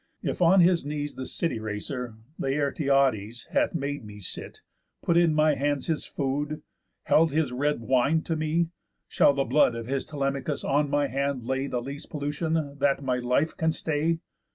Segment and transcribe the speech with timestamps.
[0.23, 4.61] If on his knees The city racer, Laertiades, Hath made me sit,
[5.03, 6.61] put in my hand his food, And
[7.03, 8.69] held his red wine to me,
[9.07, 13.17] shall the blood Of his Telemachus on my hand lay The least pollution, that my
[13.17, 14.17] life can stay?